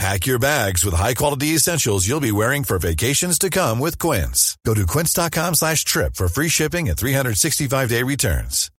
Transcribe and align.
Pack 0.00 0.26
your 0.26 0.38
bags 0.38 0.82
with 0.82 0.94
high-quality 0.94 1.48
essentials 1.48 2.08
you'll 2.08 2.20
be 2.20 2.32
wearing 2.32 2.64
for 2.64 2.78
vacations 2.78 3.38
to 3.38 3.50
come 3.50 3.78
with 3.78 3.98
Quince. 3.98 4.56
Go 4.64 4.72
to 4.72 4.86
quince.com 4.86 5.54
slash 5.54 5.84
trip 5.84 6.14
for 6.14 6.28
free 6.28 6.48
shipping 6.48 6.88
and 6.88 6.96
365-day 6.96 8.02
returns. 8.02 8.70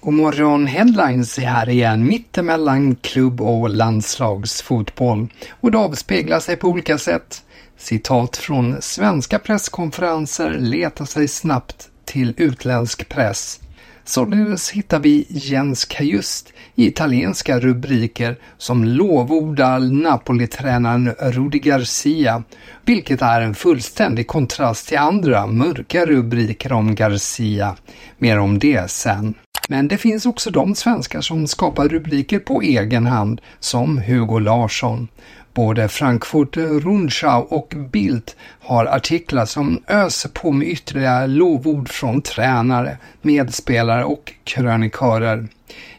God 0.00 0.14
morgon 0.14 0.66
headlines 0.66 1.38
är 1.38 1.42
här 1.42 1.68
igen, 1.68 2.06
mittemellan 2.06 2.96
klubb 2.96 3.40
och 3.40 3.70
landslagsfotboll. 3.70 5.28
Och 5.60 5.70
det 5.70 5.78
avspeglar 5.78 6.40
sig 6.40 6.56
på 6.56 6.68
olika 6.68 6.98
sätt. 6.98 7.42
Citat 7.78 8.36
från 8.36 8.82
svenska 8.82 9.38
presskonferenser 9.38 10.50
letar 10.50 11.04
sig 11.04 11.28
snabbt 11.28 11.88
till 12.04 12.34
utländsk 12.36 13.08
press. 13.08 13.60
Således 14.04 14.70
hittar 14.70 15.00
vi 15.00 15.26
Jens 15.28 15.84
Kajust 15.84 16.52
i 16.74 16.86
italienska 16.86 17.60
rubriker 17.60 18.36
som 18.58 18.84
lovordar 18.84 19.80
Napoli-tränaren 19.80 21.14
Rudi 21.20 21.58
Garcia, 21.58 22.42
vilket 22.84 23.22
är 23.22 23.40
en 23.40 23.54
fullständig 23.54 24.26
kontrast 24.26 24.88
till 24.88 24.98
andra 24.98 25.46
mörka 25.46 26.06
rubriker 26.06 26.72
om 26.72 26.94
Garcia. 26.94 27.76
Mer 28.18 28.38
om 28.38 28.58
det 28.58 28.90
sen. 28.90 29.34
Men 29.70 29.88
det 29.88 29.98
finns 29.98 30.26
också 30.26 30.50
de 30.50 30.74
svenskar 30.74 31.20
som 31.20 31.46
skapar 31.46 31.88
rubriker 31.88 32.38
på 32.38 32.62
egen 32.62 33.06
hand, 33.06 33.40
som 33.60 33.98
Hugo 33.98 34.38
Larsson. 34.38 35.08
Både 35.54 35.88
Frankfurt 35.88 36.56
Rundschau 36.56 37.46
och 37.48 37.74
Bild 37.92 38.30
har 38.60 38.86
artiklar 38.86 39.46
som 39.46 39.82
öser 39.86 40.28
på 40.28 40.52
med 40.52 40.68
ytterligare 40.68 41.26
lovord 41.26 41.88
från 41.88 42.22
tränare, 42.22 42.98
medspelare 43.22 44.04
och 44.04 44.32
krönikörer. 44.44 45.48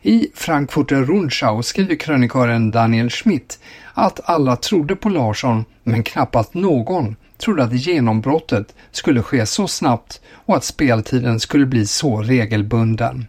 I 0.02 0.28
Frankfurt 0.36 0.92
Rundschau 0.92 1.64
skriver 1.64 1.96
krönikören 1.96 2.72
Daniel 2.72 3.10
Schmidt 3.10 3.60
att 3.94 4.20
alla 4.24 4.56
trodde 4.56 4.96
på 4.96 5.10
Larsson, 5.10 5.66
men 5.84 6.04
knappast 6.04 6.54
någon 6.54 7.16
trodde 7.38 7.64
att 7.64 7.74
genombrottet 7.74 8.76
skulle 8.92 9.24
ske 9.24 9.46
så 9.46 9.68
snabbt 9.68 10.22
och 10.34 10.56
att 10.58 10.64
speltiden 10.64 11.40
skulle 11.40 11.66
bli 11.66 11.88
så 11.88 12.22
regelbunden. 12.22 13.26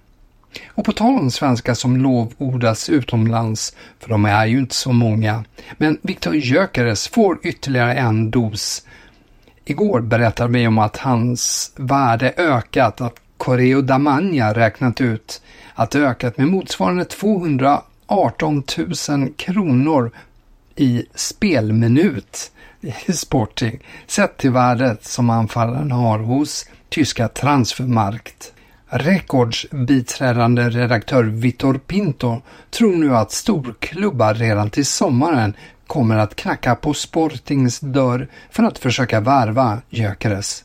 Och 0.68 0.84
på 0.84 0.92
tal 0.92 1.18
om 1.18 1.30
svenskar 1.30 1.74
som 1.74 1.96
lovordas 1.96 2.88
utomlands, 2.88 3.74
för 4.00 4.08
de 4.08 4.24
är 4.24 4.46
ju 4.46 4.58
inte 4.58 4.74
så 4.74 4.92
många, 4.92 5.44
men 5.78 5.98
Viktor 6.02 6.34
Gyökeres 6.34 7.08
får 7.08 7.38
ytterligare 7.42 7.94
en 7.94 8.30
dos. 8.30 8.86
Igår 9.64 10.00
berättade 10.00 10.52
vi 10.52 10.66
om 10.66 10.78
att 10.78 10.96
hans 10.96 11.72
värde 11.76 12.32
ökat, 12.36 13.00
att 13.00 13.16
Correo 13.36 13.80
Damania 13.80 14.54
räknat 14.54 15.00
ut 15.00 15.42
att 15.74 15.90
det 15.90 15.98
ökat 15.98 16.38
med 16.38 16.48
motsvarande 16.48 17.04
218 17.04 18.62
000 19.08 19.32
kronor 19.36 20.10
i 20.76 21.04
spelminut 21.14 22.52
i 23.06 23.12
Sporting, 23.12 23.78
sett 24.06 24.36
till 24.36 24.50
värdet 24.50 25.04
som 25.04 25.30
anfallaren 25.30 25.92
har 25.92 26.18
hos 26.18 26.66
tyska 26.88 27.28
Transfermarkt. 27.28 28.52
Records 28.94 29.66
biträdande 29.70 30.70
redaktör 30.70 31.24
Vitor 31.24 31.78
Pinto 31.78 32.40
tror 32.70 32.96
nu 32.96 33.16
att 33.16 33.32
storklubbar 33.32 34.34
redan 34.34 34.70
till 34.70 34.86
sommaren 34.86 35.56
kommer 35.86 36.16
att 36.18 36.36
knacka 36.36 36.74
på 36.74 36.94
Sportings 36.94 37.80
dörr 37.80 38.28
för 38.50 38.62
att 38.62 38.78
försöka 38.78 39.20
värva 39.20 39.78
Gyökeres. 39.90 40.64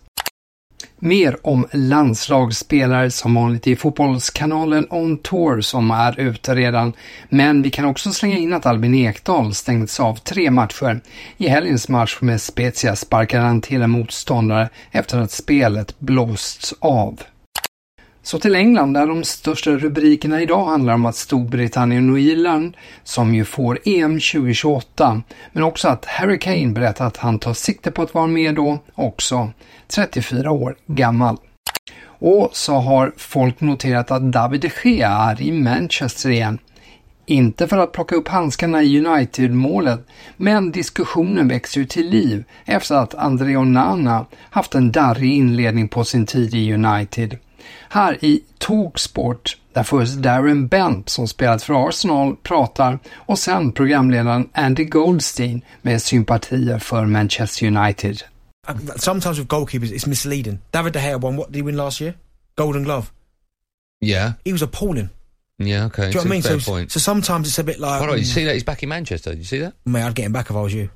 Mer 1.00 1.38
om 1.48 1.68
landslagsspelare 1.72 3.12
som 3.12 3.34
vanligt 3.34 3.68
i 3.68 3.76
Fotbollskanalen 3.76 4.88
On 4.90 5.18
Tour 5.18 5.62
som 5.62 5.92
är 5.92 6.20
ute 6.20 6.56
redan. 6.56 6.94
Men 7.30 7.62
vi 7.62 7.70
kan 7.70 7.86
också 7.86 8.12
slänga 8.12 8.38
in 8.38 8.54
att 8.54 8.66
Albin 8.66 8.96
Ekdal 8.96 9.54
stängts 9.54 10.00
av 10.00 10.16
tre 10.16 10.52
matcher. 10.52 11.02
I 11.38 11.48
helgens 11.48 11.90
match 11.90 12.18
med 12.22 12.42
Spezia 12.42 12.96
sparkade 12.96 13.44
han 13.44 13.62
till 13.62 13.82
en 13.82 13.90
motståndare 13.90 14.70
efter 14.92 15.20
att 15.20 15.32
spelet 15.32 16.00
blåsts 16.00 16.74
av. 16.80 17.22
Så 18.28 18.40
till 18.40 18.56
England 18.56 18.94
där 18.94 19.08
de 19.08 19.24
största 19.24 19.72
rubrikerna 19.72 20.42
idag 20.42 20.66
handlar 20.66 20.94
om 20.94 21.06
att 21.06 21.16
Storbritannien 21.16 22.10
och 22.10 22.20
Irland, 22.20 22.78
som 23.04 23.36
ju 23.36 23.46
får 23.46 23.80
EM 23.86 24.12
2028, 24.12 25.22
men 25.52 25.64
också 25.64 25.88
att 25.88 26.06
Harry 26.06 26.40
Kane 26.40 26.68
berättar 26.68 27.08
att 27.08 27.18
han 27.18 27.40
tar 27.40 27.54
sikte 27.54 27.92
på 27.92 28.02
att 28.02 28.14
vara 28.14 28.28
med 28.28 28.56
då 28.56 28.80
också, 28.96 29.52
34 29.88 30.52
år 30.52 30.76
gammal. 30.86 31.38
Och 32.04 32.50
så 32.54 32.76
har 32.76 33.14
folk 33.18 33.62
noterat 33.62 34.12
att 34.12 34.32
David 34.32 34.62
de 34.62 34.70
Gea 34.84 35.10
är 35.10 35.42
i 35.42 35.52
Manchester 35.52 36.30
igen. 36.30 36.60
Inte 37.26 37.68
för 37.68 37.78
att 37.78 37.92
plocka 37.92 38.16
upp 38.16 38.28
handskarna 38.28 38.84
i 38.84 39.06
United-målet, 39.06 40.08
men 40.38 40.72
diskussionen 40.72 41.48
växer 41.48 41.80
ju 41.80 41.86
till 41.86 42.10
liv 42.10 42.44
efter 42.66 42.96
att 42.96 43.16
André 43.16 43.58
Onana 43.58 44.26
haft 44.50 44.76
en 44.76 44.92
darrig 44.92 45.32
inledning 45.32 45.88
på 45.88 46.04
sin 46.04 46.26
tid 46.26 46.54
i 46.54 46.74
United. 46.74 47.38
Här 47.90 48.26
i 48.26 48.44
Talksport, 48.58 49.58
där 49.74 49.84
först 49.84 50.14
Darren 50.14 50.68
Bent 50.68 51.10
som 51.10 51.28
spelat 51.28 51.64
för 51.64 51.90
Arsenal 51.90 52.36
pratar 52.36 53.00
och 53.14 53.40
sen 53.40 53.72
programledaren 53.72 54.50
Andy 54.54 54.84
Goldstein 54.84 55.62
med 55.82 56.02
sympatier 56.02 56.80
för 56.80 57.06
Manchester 57.06 57.68
United. 57.68 58.24
Uh, 58.70 58.76
sometimes 58.96 59.38
with 59.38 59.48
goalkeepers 59.48 59.92
it's 59.92 60.08
misleading. 60.08 60.60
David 60.72 60.94
De 60.94 61.00
Gea 61.00 61.18
won, 61.18 61.36
what 61.38 61.48
did 61.48 61.56
he 61.56 61.66
win 61.66 61.78
last 61.78 62.02
year? 62.02 62.14
Golden 62.56 62.84
Glove. 62.84 63.06
Yeah. 64.02 64.34
He 64.46 64.52
was 64.52 64.62
appalling. 64.62 65.10
Yeah, 65.60 65.86
okay. 65.86 66.04
Do 66.04 66.08
you 66.08 66.14
know 66.14 66.20
what 66.20 66.28
I 66.28 66.30
mean? 66.30 66.42
So, 66.60 66.72
point. 66.72 66.92
so 66.92 67.00
sometimes 67.00 67.48
it's 67.48 67.58
a 67.58 67.64
bit 67.64 67.80
like, 67.80 68.00
Hold 68.00 68.12
on, 68.12 68.18
you 68.18 68.24
mm, 68.24 68.28
see 68.28 68.44
that? 68.46 68.54
He's 68.54 68.64
back 68.64 68.84
in 68.84 68.90
Manchester. 68.90 69.34
You 69.34 69.44
see 69.44 69.60
that? 69.60 69.74
mate, 69.86 70.04
I'd 70.04 70.14
get 70.14 70.26
him 70.26 70.32
back 70.32 70.50
if 70.50 70.56
I 70.56 70.62
was 70.62 70.74
you. 70.74 70.90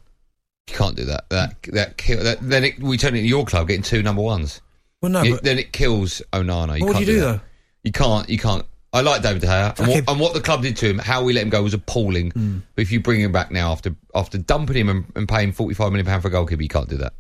You 0.68 0.75
can't 0.78 0.96
do 0.96 1.06
that. 1.06 1.30
That 1.30 1.62
that, 1.74 1.98
kill, 1.98 2.24
that 2.24 2.38
then 2.42 2.63
it, 2.66 2.80
we 2.80 2.98
turn 2.98 3.16
it 3.16 3.19
into 3.19 3.30
your 3.30 3.46
club 3.46 3.68
getting 3.68 3.81
two 3.81 4.04
number 4.04 4.22
ones. 4.22 4.62
Well, 5.01 5.12
no, 5.12 5.24
You- 5.24 5.33
but 5.36 5.44
then 5.44 5.57
it 5.59 5.71
kills 5.74 6.21
Onana. 6.33 6.80
You 6.80 6.86
what 6.86 6.94
can't 6.95 7.07
you 7.07 7.13
do, 7.13 7.19
that. 7.19 7.25
though? 7.25 7.39
You 7.83 7.92
can't. 7.92 8.30
You 8.30 8.38
can't. 8.38 8.65
I 8.94 9.01
like 9.01 9.21
David 9.24 9.42
De 9.42 9.48
Gea, 9.48 9.69
and, 9.80 9.89
Okay. 9.89 10.01
what, 10.01 10.09
and 10.12 10.19
what 10.19 10.33
the 10.33 10.42
club 10.42 10.62
did 10.63 10.75
to 10.77 10.86
him, 10.89 11.00
how 11.00 11.24
we 11.24 11.31
let 11.33 11.44
him 11.44 11.50
go 11.50 11.63
was 11.63 11.74
appalling. 11.74 12.31
Hmm. 12.31 12.57
But 12.75 12.81
if 12.83 12.92
you 12.92 13.00
bring 13.01 13.21
him 13.21 13.31
back 13.31 13.50
now 13.51 13.71
after 13.71 13.95
after 14.13 14.38
dumping 14.38 14.75
him 14.75 14.89
and, 14.89 15.03
and 15.15 15.30
paying 15.30 15.53
forty 15.53 15.74
five 15.75 15.92
million 15.92 16.06
pound 16.06 16.21
for 16.21 16.27
a 16.27 16.31
goalkeeper, 16.31 16.62
you 16.63 16.69
can't 16.69 16.89
do 16.89 16.98
that. 16.98 17.13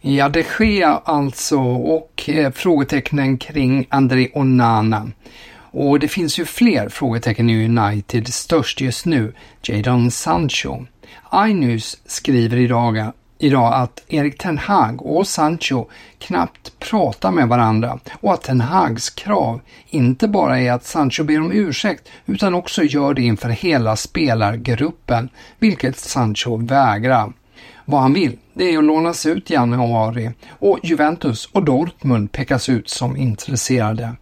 Ja, 0.00 0.28
det 0.28 0.42
sker 0.44 1.00
alltså 1.04 1.58
och 1.58 2.28
eh, 2.28 2.52
frågetecknen 2.52 3.38
kring 3.38 3.86
André 3.90 4.28
Onana. 4.34 5.10
Och 5.72 5.98
det 6.00 6.08
finns 6.08 6.38
ju 6.38 6.44
fler 6.44 6.88
frågetecken 6.88 7.50
i 7.50 7.64
United, 7.64 8.28
störst 8.34 8.80
just 8.80 9.06
nu, 9.06 9.32
Jadon 9.62 10.10
Sancho. 10.10 10.86
iNews 11.48 11.96
skriver 12.06 12.56
idag 12.56 13.12
idag 13.38 13.74
att 13.74 14.02
Erik 14.08 14.38
Ten 14.38 14.58
Hag 14.58 15.06
och 15.06 15.26
Sancho 15.26 15.86
knappt 16.18 16.78
pratar 16.78 17.30
med 17.30 17.48
varandra 17.48 17.98
och 18.20 18.34
att 18.34 18.42
Ten 18.42 18.60
Hags 18.60 19.10
krav 19.10 19.60
inte 19.86 20.28
bara 20.28 20.60
är 20.60 20.72
att 20.72 20.84
Sancho 20.84 21.24
ber 21.24 21.40
om 21.40 21.52
ursäkt 21.52 22.08
utan 22.26 22.54
också 22.54 22.82
gör 22.82 23.14
det 23.14 23.22
inför 23.22 23.48
hela 23.48 23.96
spelargruppen, 23.96 25.28
vilket 25.58 25.98
Sancho 25.98 26.56
vägrar. 26.56 27.32
Vad 27.84 28.00
han 28.00 28.12
vill, 28.12 28.38
det 28.54 28.74
är 28.74 28.78
att 28.78 28.84
lånas 28.84 29.26
ut 29.26 29.50
i 29.50 29.54
januari 29.54 30.30
och 30.48 30.78
Juventus 30.82 31.48
och 31.52 31.64
Dortmund 31.64 32.32
pekas 32.32 32.68
ut 32.68 32.88
som 32.88 33.16
intresserade. 33.16 34.16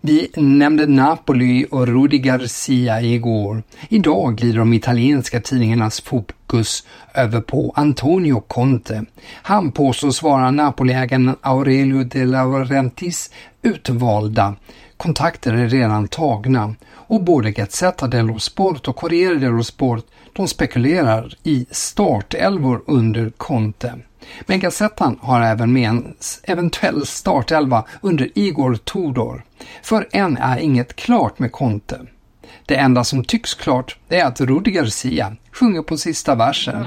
Vi 0.00 0.30
nämnde 0.36 0.86
Napoli 0.86 1.66
och 1.70 1.86
Rudi 1.86 2.18
Garcia 2.18 3.00
igår. 3.00 3.62
Idag 3.88 4.36
glider 4.36 4.58
de 4.58 4.72
italienska 4.72 5.40
tidningarnas 5.40 6.00
fokus 6.48 6.84
över 7.14 7.40
på 7.40 7.72
Antonio 7.76 8.40
Conte. 8.40 9.04
Han 9.42 9.72
påstås 9.72 10.22
vara 10.22 10.50
Napoliägaren 10.50 11.36
Aurelio 11.40 12.04
de 12.04 12.24
Laurentis 12.24 13.30
utvalda. 13.62 14.54
Kontakter 14.96 15.52
är 15.52 15.68
redan 15.68 16.08
tagna 16.08 16.74
och 17.08 17.24
både 17.24 17.50
Gazzetta 17.50 18.06
dello 18.06 18.38
Sport 18.38 18.88
och 18.88 18.96
Corriere 18.96 19.34
dello 19.34 19.62
Sport 19.62 20.04
de 20.32 20.48
spekulerar 20.48 21.34
i 21.42 21.66
startelvor 21.70 22.82
under 22.86 23.30
Conte. 23.30 23.98
Men 24.46 24.60
Gazettan 24.60 25.18
har 25.20 25.40
även 25.40 25.72
med 25.72 25.88
en 25.88 26.14
eventuell 26.42 27.06
startelva 27.06 27.84
under 28.00 28.30
Igor 28.34 28.74
Tudor. 28.74 29.44
För 29.82 30.08
än 30.12 30.36
är 30.36 30.58
inget 30.58 30.96
klart 30.96 31.38
med 31.38 31.52
Conte. 31.52 32.06
Det 32.68 32.76
enda 32.76 33.04
som 33.04 33.24
tycks 33.24 33.54
klart 33.54 33.96
är 34.08 34.24
att 34.24 34.40
Rudi 34.40 34.70
Garcia 34.70 35.36
sjunger 35.52 35.82
på 35.82 35.96
sista 35.96 36.34
versen. 36.34 36.86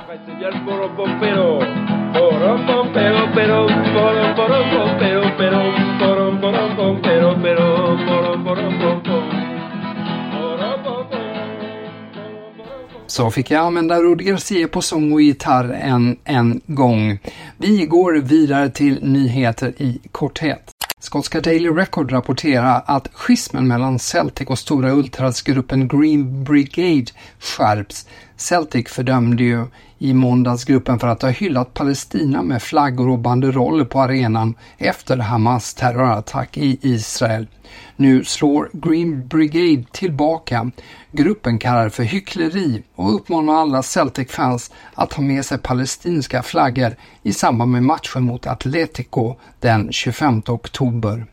Så 13.07 13.31
fick 13.31 13.51
jag 13.51 13.65
använda 13.65 14.01
Rudi 14.01 14.23
Garcia 14.23 14.67
på 14.67 14.81
sång 14.81 15.13
och 15.13 15.21
gitarr 15.21 15.79
en, 15.81 16.17
en 16.23 16.61
gång. 16.65 17.19
Vi 17.57 17.85
går 17.85 18.13
vidare 18.13 18.69
till 18.69 18.99
nyheter 19.03 19.73
i 19.77 19.99
korthet. 20.11 20.70
Skotska 21.03 21.41
Daily 21.41 21.69
Record 21.69 22.11
rapporterar 22.11 22.83
att 22.85 23.07
schismen 23.13 23.67
mellan 23.67 23.99
Celtic 23.99 24.47
och 24.47 24.59
stora 24.59 24.91
ultrasgruppen 24.91 25.87
Green 25.87 26.43
Brigade 26.43 27.11
skärps. 27.39 28.07
Celtic 28.37 28.89
fördömde 28.89 29.43
ju 29.43 29.65
i 30.01 30.13
måndagsgruppen 30.13 30.99
för 30.99 31.07
att 31.07 31.21
ha 31.21 31.29
hyllat 31.29 31.73
Palestina 31.73 32.43
med 32.43 32.61
flaggor 32.61 33.09
och 33.09 33.19
banderoller 33.19 33.85
på 33.85 34.01
arenan 34.01 34.55
efter 34.77 35.17
Hamas 35.17 35.73
terrorattack 35.73 36.57
i 36.57 36.79
Israel. 36.81 37.47
Nu 37.95 38.23
slår 38.23 38.69
Green 38.73 39.27
Brigade 39.27 39.83
tillbaka. 39.91 40.71
Gruppen 41.11 41.59
kallar 41.59 41.83
det 41.83 41.89
för 41.89 42.03
hyckleri 42.03 42.83
och 42.95 43.15
uppmanar 43.15 43.53
alla 43.53 43.83
Celtic-fans 43.83 44.71
att 44.93 45.13
ha 45.13 45.23
med 45.23 45.45
sig 45.45 45.57
palestinska 45.57 46.43
flaggor 46.43 46.95
i 47.23 47.33
samband 47.33 47.71
med 47.71 47.83
matchen 47.83 48.23
mot 48.23 48.47
Atletico 48.47 49.35
den 49.59 49.91
25 49.91 50.41
oktober. 50.47 51.25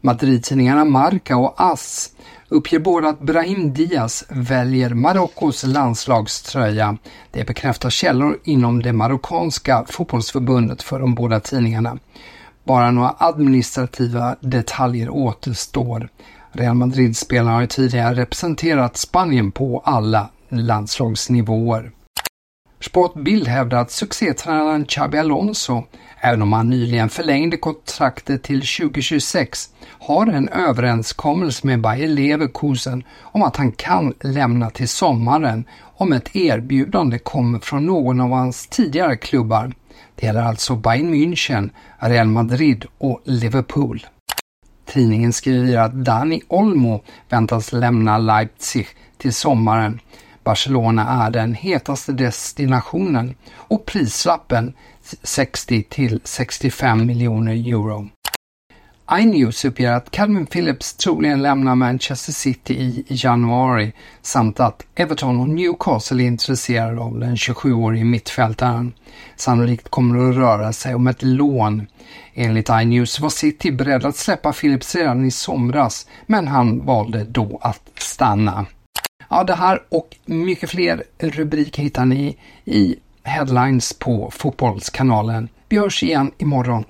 Madridtidningarna 0.00 0.84
Marca 0.84 1.36
och 1.36 1.54
AS 1.56 2.10
uppger 2.48 2.78
båda 2.78 3.08
att 3.08 3.20
Brahim 3.20 3.72
Diaz 3.72 4.24
väljer 4.28 4.90
Marockos 4.94 5.64
landslagströja. 5.64 6.96
Det 7.30 7.46
bekräftar 7.46 7.90
källor 7.90 8.38
inom 8.44 8.82
det 8.82 8.92
marockanska 8.92 9.84
fotbollsförbundet 9.88 10.82
för 10.82 11.00
de 11.00 11.14
båda 11.14 11.40
tidningarna. 11.40 11.98
Bara 12.64 12.90
några 12.90 13.14
administrativa 13.18 14.36
detaljer 14.40 15.10
återstår. 15.10 16.08
Real 16.52 16.74
Madrid-spelarna 16.74 17.56
har 17.56 17.66
tidigare 17.66 18.14
representerat 18.14 18.96
Spanien 18.96 19.52
på 19.52 19.82
alla 19.84 20.30
landslagsnivåer. 20.48 21.92
Sportbild 22.80 23.48
hävdar 23.48 23.78
att 23.78 23.90
succétränaren 23.90 24.84
Xabi 24.84 25.18
Alonso, 25.18 25.84
även 26.20 26.42
om 26.42 26.52
han 26.52 26.70
nyligen 26.70 27.08
förlängde 27.08 27.56
kontraktet 27.56 28.42
till 28.42 28.60
2026, 28.60 29.68
har 30.00 30.26
en 30.26 30.48
överenskommelse 30.48 31.66
med 31.66 31.80
Bayer 31.80 32.08
Leverkusen 32.08 33.02
om 33.20 33.42
att 33.42 33.56
han 33.56 33.72
kan 33.72 34.14
lämna 34.20 34.70
till 34.70 34.88
sommaren 34.88 35.64
om 35.80 36.12
ett 36.12 36.36
erbjudande 36.36 37.18
kommer 37.18 37.58
från 37.58 37.86
någon 37.86 38.20
av 38.20 38.30
hans 38.30 38.66
tidigare 38.66 39.16
klubbar. 39.16 39.72
Det 40.14 40.26
gäller 40.26 40.42
alltså 40.42 40.76
Bayern 40.76 41.14
München, 41.14 41.70
Real 41.98 42.26
Madrid 42.26 42.84
och 42.98 43.20
Liverpool. 43.24 44.06
Tidningen 44.86 45.32
skriver 45.32 45.78
att 45.78 45.92
Dani 45.92 46.42
Olmo 46.48 47.02
väntas 47.28 47.72
lämna 47.72 48.18
Leipzig 48.18 48.86
till 49.18 49.34
sommaren. 49.34 50.00
Barcelona 50.48 51.26
är 51.26 51.30
den 51.30 51.54
hetaste 51.54 52.12
destinationen 52.12 53.34
och 53.54 53.86
prislappen 53.86 54.72
60 55.22 55.82
till 55.82 56.20
65 56.24 57.06
miljoner 57.06 57.52
euro 57.52 58.08
iNews 59.12 59.64
uppger 59.64 59.92
att 59.92 60.10
Calvin 60.10 60.46
Phillips 60.46 60.94
troligen 60.94 61.42
lämnar 61.42 61.74
Manchester 61.74 62.32
City 62.32 62.74
i 62.74 63.04
januari 63.08 63.92
samt 64.22 64.60
att 64.60 64.86
Everton 64.94 65.40
och 65.40 65.48
Newcastle 65.48 66.22
är 66.22 66.26
intresserade 66.26 67.00
av 67.00 67.18
den 67.18 67.34
27-årige 67.34 68.04
mittfältaren. 68.04 68.92
Sannolikt 69.36 69.88
kommer 69.88 70.18
det 70.18 70.28
att 70.28 70.36
röra 70.36 70.72
sig 70.72 70.94
om 70.94 71.06
ett 71.06 71.22
lån. 71.22 71.86
Enligt 72.34 72.68
iNews 72.68 73.20
var 73.20 73.30
City 73.30 73.72
beredd 73.72 74.04
att 74.04 74.16
släppa 74.16 74.52
Phillips 74.52 74.94
redan 74.94 75.24
i 75.24 75.30
somras, 75.30 76.06
men 76.26 76.48
han 76.48 76.86
valde 76.86 77.24
då 77.24 77.58
att 77.62 77.82
stanna. 77.94 78.66
Ja, 79.30 79.44
det 79.44 79.54
här 79.54 79.82
och 79.88 80.16
mycket 80.24 80.70
fler 80.70 81.04
rubriker 81.18 81.82
hittar 81.82 82.04
ni 82.04 82.36
i 82.64 82.96
headlines 83.22 83.92
på 83.92 84.30
Fotbollskanalen. 84.30 85.48
Vi 85.68 85.78
hörs 85.78 86.02
igen 86.02 86.32
imorgon. 86.38 86.84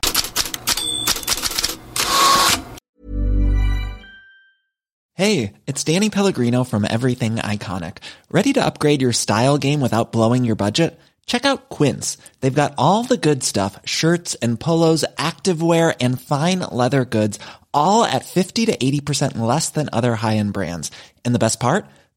Hey, 5.14 5.52
it's 5.66 5.94
Danny 5.94 6.10
Pellegrino 6.10 6.64
from 6.64 6.84
Everything 6.84 7.36
Iconic. 7.36 7.96
Ready 8.30 8.52
to 8.52 8.64
upgrade 8.64 9.02
your 9.02 9.12
style 9.12 9.58
game 9.58 9.80
without 9.80 10.12
blowing 10.12 10.44
your 10.44 10.56
budget? 10.56 11.00
Check 11.26 11.44
out 11.44 11.68
Quince. 11.68 12.18
They've 12.40 12.62
got 12.62 12.74
all 12.78 13.02
the 13.02 13.16
good 13.16 13.42
stuff, 13.42 13.80
shirts 13.84 14.36
and 14.36 14.60
polos, 14.60 15.04
activewear 15.16 15.92
and 16.00 16.20
fine 16.20 16.60
leather 16.60 17.04
goods, 17.04 17.40
all 17.74 18.04
at 18.04 18.24
50 18.24 18.66
to 18.66 18.76
80% 18.76 19.38
less 19.38 19.70
than 19.70 19.88
other 19.92 20.14
high-end 20.14 20.52
brands. 20.52 20.92
And 21.24 21.34
the 21.34 21.40
best 21.40 21.58
part? 21.58 21.84